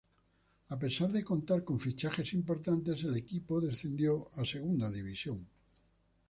[0.69, 5.39] A pesar de contar con fichajes importantes, el equipo descendió a Segunda División.